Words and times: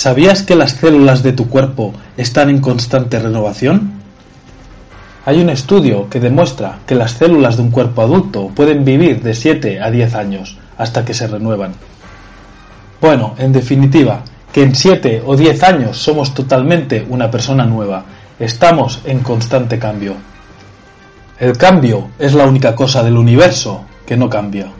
¿Sabías 0.00 0.42
que 0.42 0.56
las 0.56 0.70
células 0.70 1.22
de 1.22 1.34
tu 1.34 1.50
cuerpo 1.50 1.92
están 2.16 2.48
en 2.48 2.62
constante 2.62 3.18
renovación? 3.18 4.00
Hay 5.26 5.42
un 5.42 5.50
estudio 5.50 6.08
que 6.08 6.20
demuestra 6.20 6.78
que 6.86 6.94
las 6.94 7.12
células 7.12 7.58
de 7.58 7.64
un 7.64 7.70
cuerpo 7.70 8.00
adulto 8.00 8.48
pueden 8.48 8.82
vivir 8.82 9.22
de 9.22 9.34
7 9.34 9.78
a 9.78 9.90
10 9.90 10.14
años 10.14 10.56
hasta 10.78 11.04
que 11.04 11.12
se 11.12 11.26
renuevan. 11.26 11.74
Bueno, 12.98 13.34
en 13.36 13.52
definitiva, 13.52 14.22
que 14.50 14.62
en 14.62 14.74
7 14.74 15.22
o 15.26 15.36
10 15.36 15.62
años 15.64 15.98
somos 15.98 16.32
totalmente 16.32 17.06
una 17.06 17.30
persona 17.30 17.66
nueva. 17.66 18.02
Estamos 18.38 19.00
en 19.04 19.18
constante 19.18 19.78
cambio. 19.78 20.14
El 21.38 21.58
cambio 21.58 22.08
es 22.18 22.32
la 22.32 22.46
única 22.46 22.74
cosa 22.74 23.02
del 23.02 23.18
universo 23.18 23.84
que 24.06 24.16
no 24.16 24.30
cambia. 24.30 24.79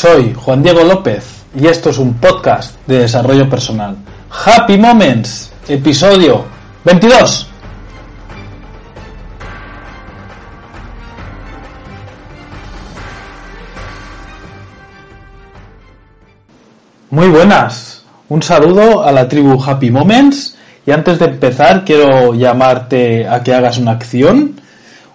Soy 0.00 0.32
Juan 0.32 0.62
Diego 0.62 0.84
López 0.84 1.42
y 1.60 1.66
esto 1.66 1.90
es 1.90 1.98
un 1.98 2.14
podcast 2.20 2.76
de 2.86 3.00
desarrollo 3.00 3.50
personal. 3.50 3.96
Happy 4.30 4.78
Moments, 4.78 5.50
episodio 5.66 6.44
22. 6.84 7.48
Muy 17.10 17.26
buenas, 17.26 18.04
un 18.28 18.40
saludo 18.40 19.02
a 19.02 19.10
la 19.10 19.28
tribu 19.28 19.60
Happy 19.60 19.90
Moments 19.90 20.56
y 20.86 20.92
antes 20.92 21.18
de 21.18 21.24
empezar 21.24 21.84
quiero 21.84 22.34
llamarte 22.34 23.26
a 23.26 23.42
que 23.42 23.52
hagas 23.52 23.78
una 23.78 23.90
acción, 23.90 24.60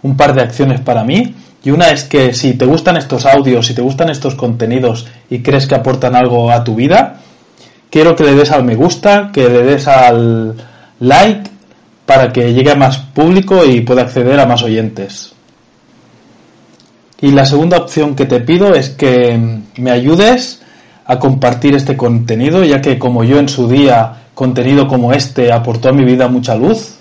un 0.01 0.17
par 0.17 0.33
de 0.35 0.41
acciones 0.41 0.81
para 0.81 1.05
mí. 1.05 1.37
Y 1.63 1.71
una 1.71 1.89
es 1.89 2.03
que 2.03 2.33
si 2.33 2.53
te 2.53 2.65
gustan 2.65 2.97
estos 2.97 3.25
audios, 3.25 3.67
si 3.67 3.73
te 3.73 3.81
gustan 3.81 4.09
estos 4.09 4.35
contenidos 4.35 5.07
y 5.29 5.39
crees 5.39 5.65
que 5.65 5.75
aportan 5.75 6.15
algo 6.15 6.51
a 6.51 6.63
tu 6.63 6.75
vida, 6.75 7.21
quiero 7.89 8.15
que 8.15 8.25
le 8.25 8.35
des 8.35 8.51
al 8.51 8.63
me 8.63 8.75
gusta, 8.75 9.29
que 9.31 9.47
le 9.47 9.63
des 9.63 9.87
al 9.87 10.55
like 10.99 11.49
para 12.05 12.33
que 12.33 12.53
llegue 12.53 12.71
a 12.71 12.75
más 12.75 12.97
público 12.97 13.63
y 13.65 13.81
pueda 13.81 14.01
acceder 14.01 14.39
a 14.39 14.45
más 14.45 14.61
oyentes. 14.63 15.33
Y 17.21 17.31
la 17.31 17.45
segunda 17.45 17.77
opción 17.77 18.15
que 18.15 18.25
te 18.25 18.41
pido 18.41 18.75
es 18.75 18.89
que 18.89 19.61
me 19.77 19.91
ayudes 19.91 20.61
a 21.05 21.19
compartir 21.19 21.75
este 21.75 21.95
contenido, 21.95 22.65
ya 22.65 22.81
que 22.81 22.99
como 22.99 23.23
yo 23.23 23.39
en 23.39 23.47
su 23.47 23.69
día 23.69 24.23
contenido 24.33 24.87
como 24.87 25.13
este 25.13 25.51
aportó 25.51 25.89
a 25.89 25.93
mi 25.93 26.03
vida 26.03 26.27
mucha 26.27 26.55
luz. 26.55 26.95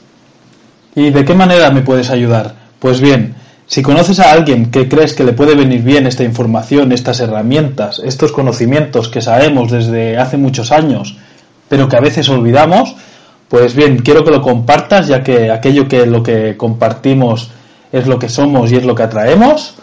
¿Y 0.95 1.11
de 1.11 1.25
qué 1.25 1.35
manera 1.35 1.71
me 1.71 1.83
puedes 1.83 2.11
ayudar? 2.11 2.55
Pues 2.79 3.01
bien, 3.01 3.35
si 3.67 3.83
conoces 3.83 4.21
a 4.21 4.33
alguien 4.33 4.71
que 4.71 4.89
crees 4.89 5.15
que 5.15 5.25
le 5.25 5.33
puede 5.33 5.55
venir 5.55 5.83
bien 5.83 6.07
esta 6.07 6.25
información, 6.25 6.93
estas 6.93 7.21
herramientas, 7.21 8.01
estos 8.05 8.33
conocimientos 8.33 9.09
que 9.09 9.21
sabemos 9.21 9.71
desde 9.71 10.19
hace 10.19 10.37
muchos 10.37 10.73
años, 10.73 11.17
pero 11.69 11.89
que 11.89 11.97
a 11.97 12.01
veces 12.01 12.29
olvidamos, 12.29 12.95
pues 13.49 13.75
bien, 13.75 13.99
quiero 13.99 14.25
que 14.25 14.31
lo 14.31 14.43
compartas, 14.43 15.09
ya 15.09 15.23
que 15.23 15.51
aquello 15.51 15.89
que 15.89 16.07
lo 16.07 16.23
que 16.23 16.57
compartimos 16.57 17.51
es 17.93 18.07
lo 18.07 18.19
que 18.19 18.29
somos 18.29 18.71
y 18.73 18.77
es 18.77 18.85
lo 18.85 18.95
que 18.95 19.05
atraemos. 19.05 19.77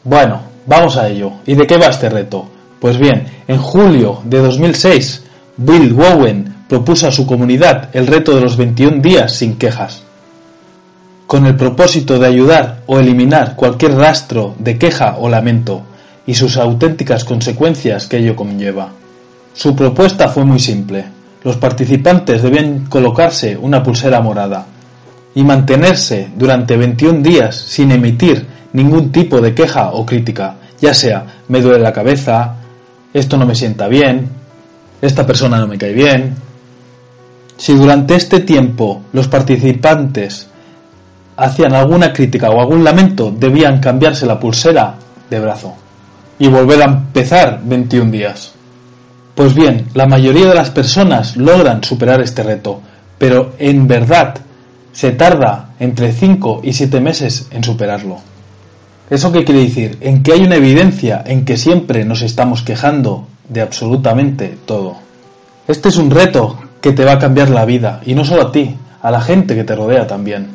Bueno, 0.04 0.40
vamos 0.66 0.96
a 0.96 1.08
ello. 1.08 1.32
¿Y 1.44 1.54
de 1.54 1.66
qué 1.66 1.76
va 1.76 1.86
este 1.86 2.08
reto? 2.08 2.46
Pues 2.80 2.98
bien, 2.98 3.26
en 3.46 3.58
julio 3.58 4.20
de 4.24 4.38
2006, 4.38 5.24
Bill 5.58 5.92
Wowen 5.92 6.54
propuso 6.68 7.06
a 7.06 7.12
su 7.12 7.26
comunidad 7.26 7.90
el 7.92 8.06
reto 8.06 8.34
de 8.34 8.40
los 8.40 8.56
21 8.56 9.00
días 9.00 9.32
sin 9.32 9.56
quejas, 9.56 10.02
con 11.26 11.46
el 11.46 11.56
propósito 11.56 12.18
de 12.18 12.26
ayudar 12.26 12.82
o 12.86 12.98
eliminar 12.98 13.54
cualquier 13.56 13.94
rastro 13.96 14.54
de 14.58 14.78
queja 14.78 15.16
o 15.18 15.28
lamento 15.28 15.82
y 16.26 16.34
sus 16.34 16.56
auténticas 16.56 17.25
consecuencias 17.25 18.06
que 18.06 18.19
ello 18.19 18.34
conlleva. 18.34 18.91
Su 19.54 19.75
propuesta 19.75 20.28
fue 20.28 20.44
muy 20.44 20.59
simple. 20.59 21.04
Los 21.44 21.56
participantes 21.56 22.42
debían 22.42 22.87
colocarse 22.87 23.56
una 23.56 23.82
pulsera 23.82 24.20
morada 24.20 24.66
y 25.34 25.44
mantenerse 25.44 26.28
durante 26.37 26.76
21 26.76 27.23
días 27.23 27.55
sin 27.55 27.93
emitir 27.93 28.44
ningún 28.73 29.12
tipo 29.12 29.40
de 29.40 29.55
queja 29.55 29.93
o 29.93 30.05
crítica, 30.05 30.56
ya 30.81 30.93
sea 30.93 31.43
me 31.49 31.62
duele 31.62 31.78
la 31.78 31.93
cabeza, 31.93 32.56
esto 33.14 33.37
no 33.37 33.46
me 33.46 33.55
sienta 33.55 33.87
bien, 33.87 34.28
esta 35.00 35.25
persona 35.25 35.58
no 35.58 35.69
me 35.69 35.78
cae 35.78 35.93
bien. 35.93 36.34
Si 37.56 37.75
durante 37.75 38.17
este 38.17 38.40
tiempo 38.40 39.02
los 39.12 39.28
participantes 39.28 40.49
hacían 41.37 41.75
alguna 41.75 42.12
crítica 42.12 42.50
o 42.50 42.61
algún 42.61 42.82
lamento, 42.82 43.31
debían 43.31 43.81
cambiarse 43.81 44.26
la 44.26 44.40
pulsera 44.40 44.96
de 45.31 45.40
brazo 45.40 45.86
y 46.38 46.49
volver 46.49 46.83
a 46.83 46.87
empezar 46.87 47.61
21 47.65 48.11
días. 48.11 48.53
Pues 49.35 49.55
bien, 49.55 49.88
la 49.94 50.06
mayoría 50.06 50.49
de 50.49 50.55
las 50.55 50.71
personas 50.71 51.37
logran 51.37 51.85
superar 51.85 52.21
este 52.21 52.43
reto, 52.43 52.81
pero 53.19 53.55
en 53.59 53.87
verdad 53.87 54.37
se 54.93 55.12
tarda 55.12 55.71
entre 55.79 56.12
5 56.12 56.61
y 56.65 56.73
7 56.73 57.00
meses 57.00 57.49
en 57.50 57.62
superarlo. 57.62 58.19
¿Eso 59.11 59.31
qué 59.31 59.44
quiere 59.44 59.61
decir? 59.61 59.99
En 60.00 60.23
que 60.23 60.33
hay 60.33 60.41
una 60.41 60.56
evidencia 60.56 61.23
en 61.25 61.44
que 61.44 61.56
siempre 61.56 62.05
nos 62.05 62.23
estamos 62.23 62.62
quejando 62.62 63.29
de 63.49 63.61
absolutamente 63.61 64.56
todo. 64.65 64.97
Este 65.69 65.91
es 65.91 65.97
un 65.97 66.11
reto 66.11 66.59
que 66.81 66.93
te 66.93 67.05
va 67.05 67.12
a 67.12 67.19
cambiar 67.19 67.50
la 67.50 67.65
vida, 67.65 68.00
y 68.06 68.15
no 68.15 68.25
solo 68.25 68.43
a 68.43 68.53
ti, 68.53 68.75
a 69.03 69.11
la 69.11 69.21
gente 69.21 69.55
que 69.55 69.65
te 69.65 69.77
rodea 69.77 70.06
también. 70.06 70.49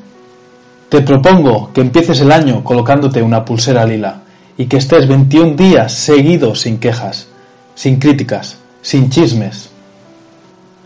Te 0.89 1.01
propongo 1.01 1.71
que 1.73 1.81
empieces 1.81 2.19
el 2.19 2.31
año 2.31 2.63
colocándote 2.63 3.21
una 3.21 3.45
pulsera 3.45 3.85
lila 3.85 4.21
y 4.57 4.65
que 4.65 4.77
estés 4.77 5.07
21 5.07 5.55
días 5.55 5.93
seguidos 5.93 6.61
sin 6.61 6.79
quejas, 6.79 7.27
sin 7.75 7.99
críticas, 7.99 8.57
sin 8.81 9.09
chismes. 9.09 9.69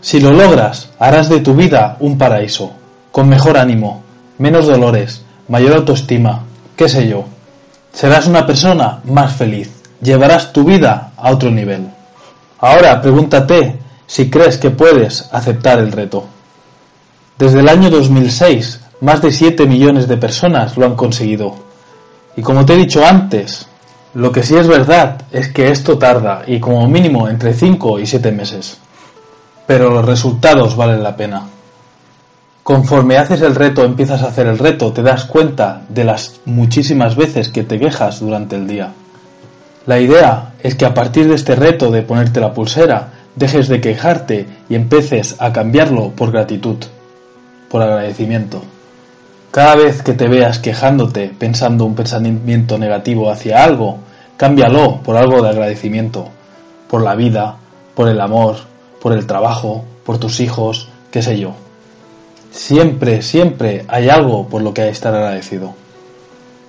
Si 0.00 0.20
lo 0.20 0.30
logras, 0.30 0.90
harás 0.98 1.28
de 1.28 1.40
tu 1.40 1.54
vida 1.54 1.96
un 2.00 2.18
paraíso, 2.18 2.72
con 3.10 3.28
mejor 3.28 3.56
ánimo, 3.58 4.02
menos 4.38 4.66
dolores, 4.66 5.22
mayor 5.48 5.74
autoestima, 5.74 6.44
qué 6.76 6.88
sé 6.88 7.08
yo. 7.08 7.24
Serás 7.92 8.26
una 8.26 8.46
persona 8.46 9.00
más 9.04 9.34
feliz, 9.34 9.70
llevarás 10.00 10.52
tu 10.52 10.64
vida 10.64 11.12
a 11.16 11.30
otro 11.30 11.50
nivel. 11.50 11.88
Ahora 12.58 13.00
pregúntate 13.00 13.78
si 14.06 14.30
crees 14.30 14.58
que 14.58 14.70
puedes 14.70 15.28
aceptar 15.32 15.78
el 15.78 15.92
reto. 15.92 16.26
Desde 17.38 17.60
el 17.60 17.68
año 17.68 17.90
2006, 17.90 18.80
más 19.00 19.20
de 19.20 19.30
7 19.30 19.66
millones 19.66 20.08
de 20.08 20.16
personas 20.16 20.76
lo 20.76 20.86
han 20.86 20.94
conseguido. 20.94 21.54
Y 22.36 22.42
como 22.42 22.66
te 22.66 22.74
he 22.74 22.76
dicho 22.76 23.04
antes, 23.04 23.66
lo 24.14 24.30
que 24.30 24.42
sí 24.42 24.54
es 24.56 24.66
verdad 24.66 25.22
es 25.32 25.48
que 25.48 25.70
esto 25.70 25.98
tarda 25.98 26.42
y 26.46 26.60
como 26.60 26.86
mínimo 26.86 27.28
entre 27.28 27.54
5 27.54 27.98
y 27.98 28.06
7 28.06 28.30
meses. 28.32 28.78
Pero 29.66 29.90
los 29.90 30.04
resultados 30.04 30.76
valen 30.76 31.02
la 31.02 31.16
pena. 31.16 31.42
Conforme 32.62 33.16
haces 33.16 33.42
el 33.42 33.54
reto, 33.54 33.84
empiezas 33.84 34.22
a 34.22 34.28
hacer 34.28 34.46
el 34.46 34.58
reto, 34.58 34.92
te 34.92 35.02
das 35.02 35.24
cuenta 35.24 35.82
de 35.88 36.04
las 36.04 36.40
muchísimas 36.44 37.16
veces 37.16 37.48
que 37.48 37.62
te 37.62 37.78
quejas 37.78 38.20
durante 38.20 38.56
el 38.56 38.66
día. 38.66 38.92
La 39.86 40.00
idea 40.00 40.54
es 40.62 40.74
que 40.74 40.84
a 40.84 40.94
partir 40.94 41.28
de 41.28 41.36
este 41.36 41.54
reto 41.54 41.90
de 41.90 42.02
ponerte 42.02 42.40
la 42.40 42.52
pulsera, 42.52 43.12
dejes 43.36 43.68
de 43.68 43.80
quejarte 43.80 44.46
y 44.68 44.74
empieces 44.74 45.36
a 45.38 45.52
cambiarlo 45.52 46.10
por 46.10 46.32
gratitud, 46.32 46.78
por 47.70 47.82
agradecimiento. 47.82 48.62
Cada 49.56 49.74
vez 49.74 50.02
que 50.02 50.12
te 50.12 50.28
veas 50.28 50.58
quejándote, 50.58 51.32
pensando 51.38 51.86
un 51.86 51.94
pensamiento 51.94 52.76
negativo 52.76 53.30
hacia 53.30 53.64
algo, 53.64 54.00
cámbialo 54.36 55.00
por 55.02 55.16
algo 55.16 55.40
de 55.40 55.48
agradecimiento, 55.48 56.28
por 56.90 57.00
la 57.00 57.14
vida, 57.14 57.56
por 57.94 58.10
el 58.10 58.20
amor, 58.20 58.56
por 59.00 59.14
el 59.14 59.26
trabajo, 59.26 59.82
por 60.04 60.18
tus 60.18 60.40
hijos, 60.40 60.90
qué 61.10 61.22
sé 61.22 61.38
yo. 61.38 61.54
Siempre, 62.50 63.22
siempre 63.22 63.86
hay 63.88 64.10
algo 64.10 64.46
por 64.46 64.60
lo 64.60 64.74
que 64.74 64.90
estar 64.90 65.14
agradecido. 65.14 65.72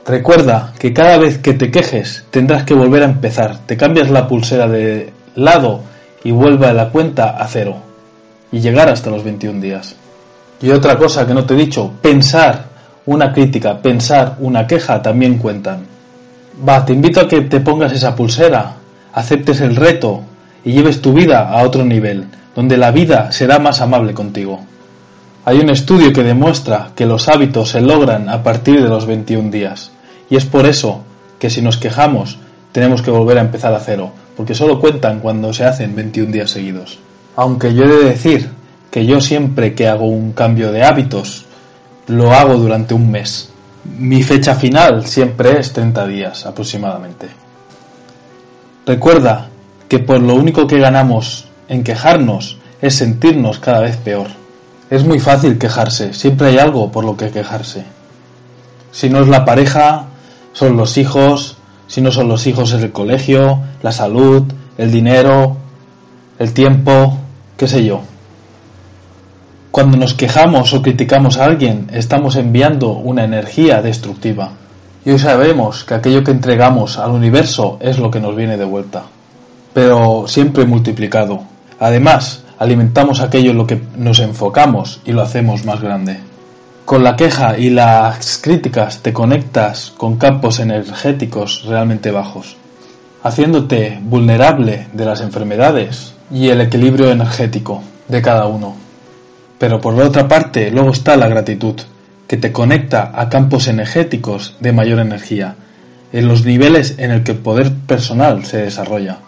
Recuerda 0.06 0.72
que 0.80 0.94
cada 0.94 1.18
vez 1.18 1.40
que 1.40 1.56
te 1.56 1.70
quejes 1.70 2.24
tendrás 2.32 2.64
que 2.64 2.74
volver 2.74 3.04
a 3.04 3.08
empezar. 3.08 3.58
Te 3.66 3.76
cambias 3.76 4.10
la 4.10 4.30
pulsera 4.30 4.70
de 4.70 5.12
lado 5.36 5.82
y 6.24 6.32
vuelve 6.32 6.68
a 6.68 6.74
la 6.74 6.88
cuenta 6.92 7.32
a 7.32 7.46
cero. 7.50 7.76
Y 8.50 8.62
llegar 8.62 8.88
hasta 8.88 9.10
los 9.10 9.26
21 9.26 9.60
días. 9.60 9.98
Y 10.62 10.70
otra 10.70 10.98
cosa 10.98 11.28
que 11.28 11.34
no 11.34 11.46
te 11.46 11.54
he 11.54 11.58
dicho, 11.58 11.92
pensar 12.02 12.77
una 13.08 13.32
crítica, 13.32 13.82
pensar 13.82 14.36
una 14.40 14.68
queja 14.68 15.02
también 15.02 15.38
cuentan. 15.38 15.80
Va, 16.68 16.86
te 16.86 16.94
invito 16.94 17.22
a 17.22 17.28
que 17.28 17.42
te 17.42 17.62
pongas 17.62 17.94
esa 17.94 18.16
pulsera, 18.16 18.76
aceptes 19.14 19.62
el 19.62 19.76
reto 19.76 20.22
y 20.64 20.74
lleves 20.74 21.02
tu 21.02 21.14
vida 21.14 21.50
a 21.50 21.64
otro 21.64 21.86
nivel, 21.86 22.26
donde 22.54 22.78
la 22.78 22.92
vida 22.92 23.32
será 23.32 23.60
más 23.60 23.82
amable 23.82 24.14
contigo. 24.14 24.60
Hay 25.46 25.60
un 25.60 25.70
estudio 25.70 26.12
que 26.12 26.24
demuestra 26.24 26.90
que 26.96 27.06
los 27.06 27.30
hábitos 27.30 27.70
se 27.70 27.80
logran 27.80 28.28
a 28.28 28.44
partir 28.44 28.84
de 28.84 28.90
los 28.90 29.06
21 29.06 29.50
días. 29.50 29.92
Y 30.30 30.36
es 30.36 30.46
por 30.46 30.66
eso 30.66 31.04
que 31.40 31.50
si 31.50 31.62
nos 31.62 31.78
quejamos 31.78 32.38
tenemos 32.74 33.02
que 33.02 33.12
volver 33.12 33.38
a 33.38 33.42
empezar 33.42 33.74
a 33.74 33.80
cero, 33.80 34.12
porque 34.36 34.54
solo 34.54 34.82
cuentan 34.82 35.22
cuando 35.22 35.54
se 35.54 35.64
hacen 35.64 35.96
21 35.96 36.34
días 36.34 36.52
seguidos. 36.52 37.00
Aunque 37.38 37.74
yo 37.74 37.86
he 37.86 37.88
de 37.88 38.10
decir 38.10 38.50
que 38.92 39.06
yo 39.06 39.22
siempre 39.22 39.74
que 39.74 39.88
hago 39.88 40.08
un 40.08 40.34
cambio 40.34 40.74
de 40.74 40.84
hábitos, 40.84 41.47
lo 42.08 42.32
hago 42.34 42.56
durante 42.56 42.94
un 42.94 43.12
mes. 43.12 43.50
Mi 44.00 44.24
fecha 44.24 44.56
final 44.56 45.06
siempre 45.06 45.60
es 45.60 45.74
30 45.74 46.08
días 46.08 46.46
aproximadamente. 46.46 47.28
Recuerda 48.86 49.50
que 49.88 50.00
por 50.00 50.22
lo 50.22 50.36
único 50.36 50.68
que 50.68 50.80
ganamos 50.80 51.48
en 51.68 51.84
quejarnos 51.84 52.58
es 52.82 52.96
sentirnos 52.96 53.60
cada 53.60 53.82
vez 53.82 53.98
peor. 53.98 54.28
Es 54.90 55.04
muy 55.04 55.20
fácil 55.20 55.58
quejarse, 55.58 56.14
siempre 56.14 56.48
hay 56.48 56.58
algo 56.58 56.92
por 56.92 57.04
lo 57.04 57.18
que 57.18 57.30
quejarse. 57.30 57.84
Si 58.92 59.10
no 59.10 59.20
es 59.20 59.28
la 59.28 59.44
pareja, 59.44 60.06
son 60.54 60.78
los 60.78 60.98
hijos, 60.98 61.58
si 61.88 62.02
no 62.02 62.12
son 62.12 62.30
los 62.30 62.48
hijos 62.48 62.72
es 62.72 62.82
el 62.82 62.92
colegio, 62.92 63.60
la 63.82 63.92
salud, 63.92 64.44
el 64.78 64.92
dinero, 64.92 65.58
el 66.40 66.54
tiempo, 66.54 67.18
qué 67.58 67.68
sé 67.68 67.84
yo. 67.84 68.02
Cuando 69.78 69.96
nos 69.96 70.16
quejamos 70.16 70.74
o 70.74 70.82
criticamos 70.82 71.38
a 71.38 71.46
alguien, 71.46 71.92
estamos 71.94 72.36
enviando 72.36 72.94
una 72.94 73.24
energía 73.24 73.80
destructiva. 73.84 74.50
Y 75.06 75.12
hoy 75.12 75.20
sabemos 75.20 75.84
que 75.84 75.94
aquello 75.94 76.24
que 76.24 76.32
entregamos 76.32 76.98
al 76.98 77.12
universo 77.12 77.78
es 77.80 78.00
lo 78.00 78.10
que 78.10 78.20
nos 78.20 78.36
viene 78.36 78.58
de 78.58 78.66
vuelta, 78.66 79.04
pero 79.76 80.24
siempre 80.28 80.66
multiplicado. 80.66 81.44
Además, 81.80 82.44
alimentamos 82.58 83.22
aquello 83.22 83.52
en 83.52 83.58
lo 83.58 83.68
que 83.68 83.80
nos 83.96 84.18
enfocamos 84.18 85.00
y 85.06 85.12
lo 85.12 85.22
hacemos 85.22 85.64
más 85.64 85.80
grande. 85.80 86.22
Con 86.84 87.04
la 87.04 87.16
queja 87.16 87.56
y 87.60 87.70
las 87.70 88.40
críticas 88.40 89.04
te 89.04 89.14
conectas 89.14 89.94
con 89.96 90.18
campos 90.18 90.60
energéticos 90.60 91.66
realmente 91.68 92.10
bajos, 92.10 92.58
haciéndote 93.22 94.00
vulnerable 94.02 94.88
de 94.94 95.06
las 95.06 95.22
enfermedades 95.22 96.16
y 96.32 96.48
el 96.48 96.62
equilibrio 96.62 97.12
energético 97.12 97.84
de 98.08 98.24
cada 98.24 98.48
uno. 98.48 98.87
Pero 99.60 99.82
por 99.82 100.00
otra 100.02 100.28
parte, 100.28 100.72
luego 100.72 100.92
está 100.92 101.18
la 101.18 101.28
gratitud, 101.28 101.76
que 102.28 102.38
te 102.38 102.52
conecta 102.52 103.12
a 103.16 103.30
campos 103.30 103.68
energéticos 103.68 104.56
de 104.60 104.72
mayor 104.72 105.00
energía, 105.00 105.56
en 106.12 106.28
los 106.28 106.46
niveles 106.46 106.96
en 107.00 107.12
el 107.12 107.24
que 107.24 107.32
el 107.32 107.40
poder 107.40 107.74
personal 107.88 108.46
se 108.46 108.58
desarrolla. 108.58 109.20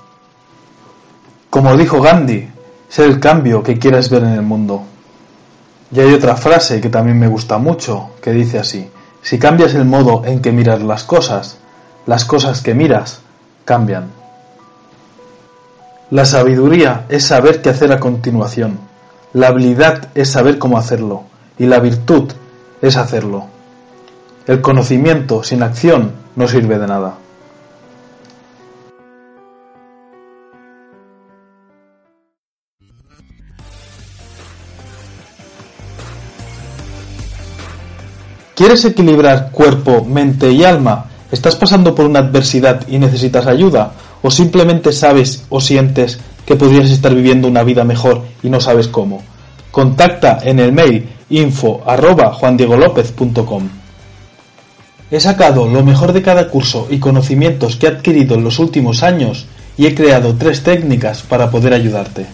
Como 1.50 1.76
dijo 1.76 2.02
Gandhi, 2.02 2.48
ser 2.88 3.10
el 3.10 3.20
cambio 3.20 3.64
que 3.64 3.80
quieres 3.80 4.10
ver 4.10 4.24
en 4.24 4.34
el 4.34 4.42
mundo. 4.42 4.84
Y 5.92 6.00
hay 6.00 6.14
otra 6.14 6.36
frase 6.36 6.80
que 6.80 6.90
también 6.90 7.18
me 7.18 7.28
gusta 7.28 7.58
mucho, 7.58 8.12
que 8.22 8.32
dice 8.32 8.60
así, 8.60 8.88
si 9.22 9.40
cambias 9.40 9.74
el 9.74 9.86
modo 9.86 10.24
en 10.26 10.42
que 10.42 10.52
miras 10.52 10.82
las 10.82 11.04
cosas, 11.04 11.58
las 12.06 12.26
cosas 12.26 12.62
que 12.62 12.76
miras 12.76 13.22
cambian. 13.66 14.12
La 16.12 16.26
sabiduría 16.26 17.06
es 17.10 17.26
saber 17.26 17.62
qué 17.62 17.70
hacer 17.70 17.92
a 17.92 18.00
continuación, 18.00 18.80
la 19.34 19.48
habilidad 19.48 20.10
es 20.16 20.32
saber 20.32 20.58
cómo 20.58 20.78
hacerlo, 20.78 21.24
y 21.58 21.66
la 21.66 21.80
virtud 21.80 22.32
es 22.82 22.98
hacerlo. 22.98 23.46
El 24.48 24.62
conocimiento 24.62 25.44
sin 25.44 25.62
acción 25.62 26.14
no 26.36 26.48
sirve 26.48 26.80
de 26.80 26.88
nada. 26.88 27.16
¿Quieres 38.56 38.84
equilibrar 38.84 39.52
cuerpo, 39.52 40.04
mente 40.04 40.52
y 40.52 40.66
alma? 40.66 41.06
¿Estás 41.32 41.56
pasando 41.56 41.96
por 41.96 42.06
una 42.06 42.20
adversidad 42.20 42.86
y 42.90 42.98
necesitas 42.98 43.48
ayuda? 43.48 43.94
¿O 44.22 44.32
simplemente 44.32 44.92
sabes 44.92 45.46
o 45.50 45.62
sientes 45.62 46.20
que 46.50 46.56
podrías 46.56 46.90
estar 46.90 47.14
viviendo 47.14 47.48
una 47.48 47.62
vida 47.62 47.84
mejor 47.84 48.24
y 48.42 48.50
no 48.50 48.60
sabes 48.60 48.88
cómo? 48.88 49.22
Contacta 49.70 50.40
en 50.42 50.58
el 50.58 50.72
mail 50.72 51.08
info 51.30 51.84
arroba 51.86 52.34
juandiegolopez.com. 52.34 53.70
He 55.12 55.20
sacado 55.20 55.68
lo 55.68 55.84
mejor 55.84 56.12
de 56.12 56.24
cada 56.24 56.48
curso 56.48 56.88
y 56.90 56.98
conocimientos 56.98 57.76
que 57.76 57.86
he 57.86 57.90
adquirido 57.90 58.34
en 58.34 58.44
los 58.44 58.58
últimos 58.58 59.04
años 59.04 59.46
y 59.78 59.86
he 59.86 59.94
creado 59.94 60.34
tres 60.40 60.64
técnicas 60.64 61.22
para 61.22 61.52
poder 61.52 61.72
ayudarte. 61.72 62.26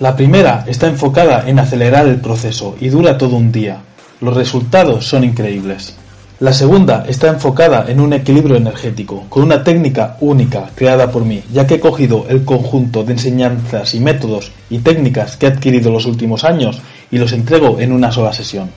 La 0.00 0.14
primera 0.14 0.62
está 0.66 0.86
enfocada 0.88 1.48
en 1.48 1.58
acelerar 1.58 2.06
el 2.06 2.20
proceso 2.20 2.76
y 2.78 2.90
dura 2.90 3.16
todo 3.16 3.36
un 3.36 3.50
día. 3.50 3.78
Los 4.20 4.36
resultados 4.36 5.06
son 5.06 5.24
increíbles. 5.24 5.96
La 6.40 6.52
segunda 6.52 7.04
está 7.08 7.28
enfocada 7.28 7.84
en 7.86 8.00
un 8.00 8.12
equilibrio 8.12 8.56
energético, 8.56 9.24
con 9.28 9.44
una 9.44 9.62
técnica 9.62 10.16
única 10.20 10.68
creada 10.74 11.08
por 11.12 11.24
mí, 11.24 11.44
ya 11.52 11.64
que 11.64 11.74
he 11.74 11.80
cogido 11.80 12.26
el 12.28 12.44
conjunto 12.44 13.04
de 13.04 13.12
enseñanzas 13.12 13.94
y 13.94 14.00
métodos 14.00 14.50
y 14.68 14.78
técnicas 14.78 15.36
que 15.36 15.46
he 15.46 15.50
adquirido 15.50 15.92
los 15.92 16.06
últimos 16.06 16.42
años 16.42 16.80
y 17.12 17.18
los 17.18 17.32
entrego 17.32 17.78
en 17.78 17.92
una 17.92 18.10
sola 18.10 18.32
sesión. 18.32 18.68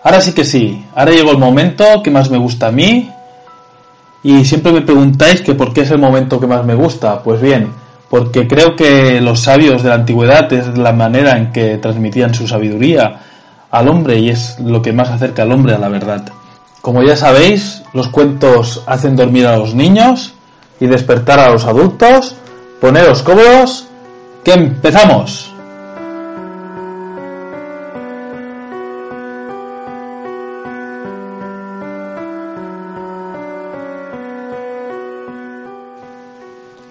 Ahora 0.02 0.21
sí 0.21 0.33
que 0.33 0.45
sí, 0.45 0.85
ahora 0.95 1.11
llegó 1.11 1.33
el 1.33 1.38
momento 1.38 2.00
que 2.00 2.12
más 2.12 2.30
me 2.30 2.38
gusta 2.38 2.68
a 2.68 2.71
mí 2.71 3.11
y 4.23 4.45
siempre 4.45 4.71
me 4.71 4.83
preguntáis 4.83 5.40
que 5.40 5.54
por 5.54 5.73
qué 5.73 5.80
es 5.80 5.90
el 5.90 5.99
momento 5.99 6.38
que 6.38 6.47
más 6.47 6.64
me 6.64 6.76
gusta. 6.76 7.25
Pues 7.25 7.40
bien, 7.40 7.73
porque 8.09 8.47
creo 8.47 8.76
que 8.76 9.21
los 9.21 9.40
sabios 9.40 9.83
de 9.83 9.88
la 9.88 9.97
antigüedad 9.97 10.52
es 10.52 10.78
la 10.78 10.92
manera 10.92 11.37
en 11.37 11.50
que 11.50 11.78
transmitían 11.78 12.35
su 12.35 12.47
sabiduría 12.47 13.21
al 13.71 13.89
hombre 13.89 14.19
y 14.19 14.31
es 14.31 14.59
lo 14.61 14.83
que 14.83 14.93
más 14.93 15.11
acerca 15.11 15.43
al 15.43 15.53
hombre 15.53 15.75
a 15.75 15.79
la 15.79 15.89
verdad. 15.89 16.25
Como 16.83 17.03
ya 17.03 17.17
sabéis, 17.17 17.83
los 17.93 18.09
cuentos 18.09 18.83
hacen 18.87 19.17
dormir 19.17 19.47
a 19.47 19.57
los 19.57 19.75
niños 19.75 20.35
y 20.79 20.87
despertar 20.87 21.39
a 21.41 21.51
los 21.51 21.65
adultos. 21.65 22.37
Poneros 22.81 23.23
cómodos, 23.23 23.89
que 24.45 24.53
empezamos. 24.53 25.53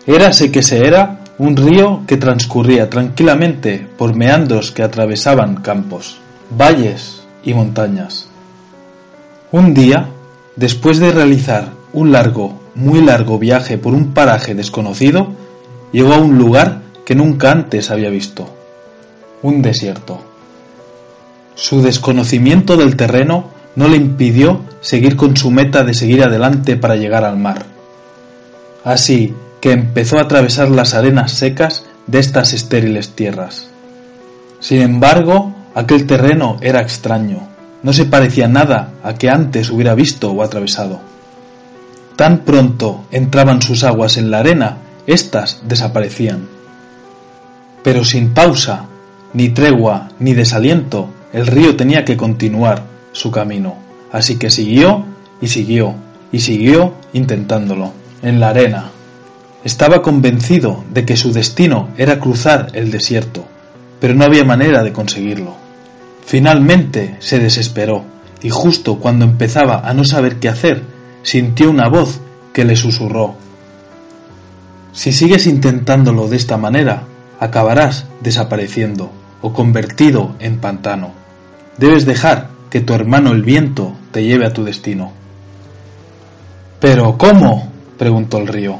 Érase 0.08 0.52
que 0.52 0.62
se 0.62 0.86
era 0.86 1.20
un 1.38 1.58
río 1.58 2.04
que 2.08 2.18
transcurría 2.18 2.90
tranquilamente 2.90 3.88
por 3.98 4.16
meandros 4.16 4.72
que 4.72 4.84
atravesaban 4.84 5.56
campos, 5.56 6.20
valles 6.50 7.24
y 7.44 7.54
montañas. 7.54 8.28
Un 9.52 9.74
día, 9.74 10.10
después 10.56 11.00
de 11.00 11.12
realizar 11.12 11.72
un 11.94 12.12
largo, 12.12 12.60
muy 12.76 13.02
largo 13.02 13.40
viaje 13.40 13.78
por 13.78 13.94
un 13.94 14.14
paraje 14.14 14.54
desconocido, 14.54 15.30
llegó 15.92 16.14
a 16.14 16.18
un 16.18 16.38
lugar 16.38 16.82
que 17.06 17.16
nunca 17.16 17.52
antes 17.52 17.92
había 17.92 18.10
visto, 18.10 18.50
un 19.42 19.62
desierto. 19.62 20.20
Su 21.56 21.82
desconocimiento 21.82 22.76
del 22.76 22.98
terreno 22.98 23.46
no 23.76 23.88
le 23.88 23.98
impidió 23.98 24.62
seguir 24.82 25.16
con 25.16 25.38
su 25.38 25.52
meta 25.52 25.84
de 25.84 25.94
seguir 25.94 26.24
adelante 26.24 26.76
para 26.76 26.96
llegar 26.96 27.24
al 27.24 27.38
mar. 27.38 27.66
Así 28.84 29.34
que 29.62 29.72
empezó 29.72 30.18
a 30.18 30.24
atravesar 30.24 30.70
las 30.70 30.94
arenas 30.94 31.32
secas 31.32 31.86
de 32.08 32.20
estas 32.20 32.54
estériles 32.54 33.12
tierras. 33.12 33.70
Sin 34.60 34.82
embargo, 34.82 35.55
aquel 35.76 36.08
terreno 36.08 36.58
era 36.62 36.82
extraño, 36.82 37.42
no 37.84 37.94
se 37.94 38.06
parecía 38.06 38.48
nada 38.48 38.94
a 39.04 39.14
que 39.14 39.30
antes 39.30 39.70
hubiera 39.70 39.94
visto 39.94 40.32
o 40.32 40.42
atravesado. 40.42 41.00
Tan 42.16 42.40
pronto 42.40 43.06
entraban 43.12 43.62
sus 43.62 43.84
aguas 43.84 44.18
en 44.18 44.32
la 44.32 44.40
arena, 44.40 44.78
éstas 45.06 45.62
desaparecían. 45.68 46.48
Pero 47.84 48.04
sin 48.04 48.34
pausa, 48.34 48.86
ni 49.34 49.50
tregua, 49.50 50.10
ni 50.18 50.34
desaliento, 50.34 51.10
el 51.34 51.46
río 51.46 51.76
tenía 51.76 52.06
que 52.06 52.16
continuar 52.16 52.84
su 53.12 53.30
camino, 53.30 53.76
así 54.12 54.40
que 54.40 54.50
siguió 54.50 55.06
y 55.42 55.48
siguió 55.50 55.94
y 56.32 56.40
siguió 56.40 56.94
intentándolo, 57.14 57.92
en 58.22 58.40
la 58.40 58.50
arena, 58.50 58.90
estaba 59.64 60.02
convencido 60.02 60.84
de 60.92 61.06
que 61.06 61.18
su 61.18 61.34
destino 61.34 61.90
era 61.98 62.20
cruzar 62.20 62.70
el 62.74 62.92
desierto, 62.92 63.46
pero 64.00 64.16
no 64.16 64.24
había 64.24 64.44
manera 64.44 64.84
de 64.84 64.94
conseguirlo. 64.94 65.65
Finalmente 66.26 67.18
se 67.20 67.38
desesperó 67.38 68.04
y 68.42 68.50
justo 68.50 69.00
cuando 69.00 69.26
empezaba 69.26 69.88
a 69.88 69.94
no 69.94 70.04
saber 70.04 70.40
qué 70.40 70.50
hacer, 70.50 70.84
sintió 71.22 71.70
una 71.70 71.88
voz 71.88 72.20
que 72.52 72.66
le 72.66 72.76
susurró. 72.76 73.36
Si 74.92 75.12
sigues 75.12 75.46
intentándolo 75.46 76.28
de 76.28 76.38
esta 76.38 76.58
manera, 76.58 77.04
acabarás 77.40 78.06
desapareciendo 78.22 79.12
o 79.42 79.54
convertido 79.54 80.36
en 80.40 80.60
pantano. 80.60 81.12
Debes 81.78 82.06
dejar 82.06 82.50
que 82.72 82.82
tu 82.82 82.94
hermano 82.94 83.32
el 83.32 83.44
viento 83.44 83.94
te 84.12 84.24
lleve 84.24 84.48
a 84.48 84.54
tu 84.54 84.64
destino. 84.64 85.12
¿Pero 86.80 87.18
cómo? 87.18 87.72
preguntó 87.98 88.40
el 88.40 88.48
río. 88.48 88.78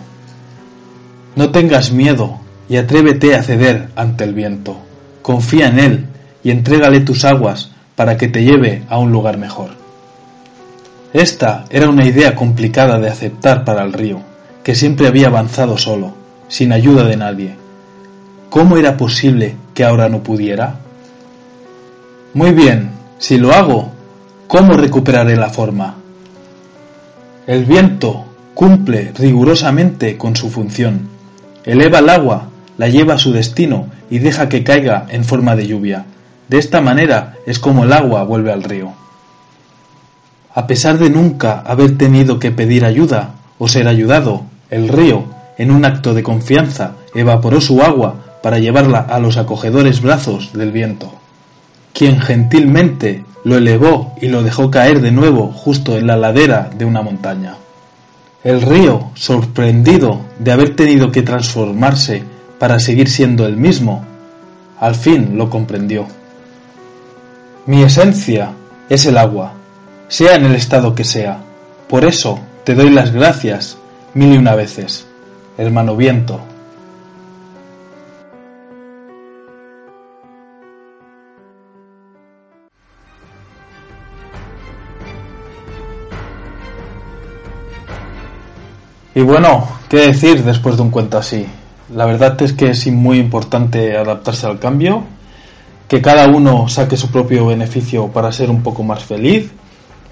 No 1.36 1.52
tengas 1.52 1.92
miedo 1.92 2.40
y 2.70 2.78
atrévete 2.78 3.36
a 3.36 3.44
ceder 3.44 3.90
ante 3.96 4.24
el 4.24 4.34
viento. 4.34 4.78
Confía 5.22 5.68
en 5.68 5.80
él 5.80 6.06
y 6.46 6.52
entrégale 6.52 7.02
tus 7.02 7.26
aguas 7.26 7.72
para 7.98 8.16
que 8.16 8.30
te 8.30 8.44
lleve 8.44 8.84
a 8.88 8.98
un 8.98 9.12
lugar 9.12 9.38
mejor. 9.38 9.72
Esta 11.12 11.66
era 11.70 11.90
una 11.90 12.06
idea 12.06 12.36
complicada 12.36 13.00
de 13.00 13.10
aceptar 13.10 13.66
para 13.66 13.84
el 13.84 13.92
río, 13.92 14.22
que 14.64 14.76
siempre 14.76 15.08
había 15.08 15.28
avanzado 15.28 15.78
solo, 15.78 16.14
sin 16.48 16.72
ayuda 16.72 17.04
de 17.04 17.18
nadie. 17.18 17.56
¿Cómo 18.50 18.78
era 18.78 18.96
posible 18.96 19.56
que 19.74 19.84
ahora 19.84 20.08
no 20.08 20.24
pudiera? 20.24 20.76
Muy 22.34 22.52
bien, 22.52 22.92
si 23.18 23.38
lo 23.38 23.52
hago, 23.52 23.92
¿cómo 24.48 24.74
recuperaré 24.74 25.36
la 25.36 25.50
forma? 25.50 25.96
El 27.46 27.66
viento 27.66 28.24
cumple 28.54 29.12
rigurosamente 29.18 30.18
con 30.18 30.36
su 30.38 30.50
función 30.50 31.16
Eleva 31.66 31.98
el 31.98 32.10
agua, 32.10 32.50
la 32.78 32.88
lleva 32.90 33.16
a 33.16 33.18
su 33.18 33.34
destino 33.34 33.88
y 34.12 34.20
deja 34.20 34.50
que 34.50 34.64
caiga 34.64 35.08
en 35.10 35.26
forma 35.26 35.56
de 35.56 35.66
lluvia. 35.66 36.06
De 36.48 36.58
esta 36.58 36.82
manera 36.82 37.36
es 37.46 37.60
como 37.60 37.84
el 37.84 37.94
agua 37.94 38.24
vuelve 38.24 38.52
al 38.52 38.64
río. 38.64 38.94
A 40.54 40.68
pesar 40.68 40.98
de 40.98 41.10
nunca 41.10 41.60
haber 41.62 41.98
tenido 41.98 42.40
que 42.40 42.52
pedir 42.52 42.86
ayuda 42.86 43.36
o 43.58 43.68
ser 43.68 43.88
ayudado, 43.88 44.44
el 44.70 44.88
río, 44.88 45.26
en 45.58 45.72
un 45.72 45.86
acto 45.86 46.14
de 46.14 46.24
confianza, 46.24 46.94
evaporó 47.14 47.62
su 47.62 47.82
agua 47.82 48.16
para 48.42 48.60
llevarla 48.60 49.00
a 49.00 49.20
los 49.20 49.38
acogedores 49.38 50.02
brazos 50.02 50.54
del 50.54 50.72
viento, 50.72 51.12
quien 51.94 52.20
gentilmente 52.20 53.26
lo 53.44 53.58
elevó 53.58 54.14
y 54.22 54.28
lo 54.28 54.44
dejó 54.44 54.70
caer 54.70 55.02
de 55.02 55.12
nuevo 55.12 55.52
justo 55.52 55.98
en 55.98 56.08
la 56.08 56.18
ladera 56.18 56.70
de 56.76 56.86
una 56.86 57.02
montaña. 57.02 57.56
El 58.44 58.62
río, 58.62 59.12
sorprendido 59.16 60.22
de 60.40 60.52
haber 60.52 60.76
tenido 60.76 61.12
que 61.12 61.24
transformarse 61.24 62.24
para 62.60 62.80
seguir 62.80 63.10
siendo 63.10 63.46
el 63.46 63.58
mismo, 63.58 64.06
al 64.80 64.96
fin 64.96 65.38
lo 65.38 65.50
comprendió. 65.50 66.06
Mi 67.68 67.82
esencia 67.82 68.52
es 68.90 69.08
el 69.08 69.18
agua, 69.18 69.54
sea 70.08 70.36
en 70.36 70.46
el 70.46 70.54
estado 70.54 70.94
que 70.94 71.04
sea. 71.04 71.40
Por 71.90 72.06
eso 72.06 72.40
te 72.64 72.76
doy 72.76 72.92
las 72.92 73.12
gracias 73.12 73.80
mil 74.14 74.36
y 74.36 74.38
una 74.38 74.54
veces, 74.54 75.08
hermano 75.58 75.96
viento. 75.96 76.40
Y 89.16 89.22
bueno, 89.22 89.68
¿qué 89.90 90.06
decir 90.06 90.44
después 90.44 90.76
de 90.76 90.84
un 90.84 90.92
cuento 90.92 91.18
así? 91.18 91.48
La 91.96 92.06
verdad 92.06 92.40
es 92.44 92.54
que 92.54 92.70
es 92.70 92.86
muy 92.92 93.18
importante 93.18 93.98
adaptarse 93.98 94.46
al 94.46 94.60
cambio, 94.60 95.04
que 95.88 96.02
cada 96.02 96.28
uno 96.28 96.68
saque 96.68 96.98
su 96.98 97.10
propio 97.10 97.46
beneficio 97.48 98.08
para 98.08 98.32
ser 98.32 98.50
un 98.50 98.64
poco 98.64 98.84
más 98.84 99.04
feliz. 99.04 99.52